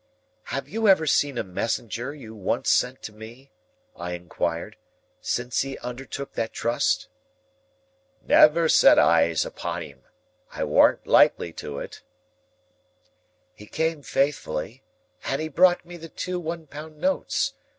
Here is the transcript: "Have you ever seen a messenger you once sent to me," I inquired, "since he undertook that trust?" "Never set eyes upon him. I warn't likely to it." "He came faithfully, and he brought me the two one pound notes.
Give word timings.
"Have 0.45 0.67
you 0.67 0.87
ever 0.87 1.05
seen 1.05 1.37
a 1.37 1.43
messenger 1.43 2.11
you 2.11 2.33
once 2.33 2.71
sent 2.71 3.03
to 3.03 3.13
me," 3.13 3.51
I 3.95 4.13
inquired, 4.13 4.75
"since 5.21 5.61
he 5.61 5.77
undertook 5.77 6.33
that 6.33 6.51
trust?" 6.53 7.07
"Never 8.25 8.67
set 8.67 8.97
eyes 8.97 9.45
upon 9.45 9.83
him. 9.83 10.01
I 10.53 10.63
warn't 10.63 11.05
likely 11.05 11.53
to 11.61 11.77
it." 11.77 12.01
"He 13.53 13.67
came 13.67 14.01
faithfully, 14.01 14.81
and 15.25 15.39
he 15.39 15.49
brought 15.49 15.85
me 15.85 15.97
the 15.97 16.09
two 16.09 16.39
one 16.39 16.65
pound 16.65 16.97
notes. 16.97 17.53